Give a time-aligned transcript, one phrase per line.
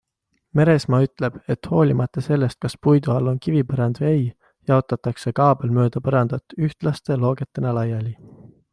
[0.59, 4.25] Meresmaa ütleb, et hoolimata sellest, kas puidu all on kivipõrand või ei,
[4.73, 8.17] jaotatakse kaabel mööda põrandat ühtlaste loogetena laiali.